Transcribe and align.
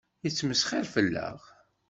Yettmesxiṛ 0.23 0.83
fell-aɣ. 0.93 1.39